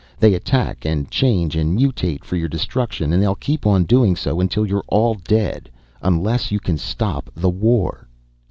[0.19, 3.13] They attack and change and mutate for your destruction.
[3.13, 5.69] And they'll keep on doing so until you are all dead.
[6.01, 8.07] Unless you can stop the war."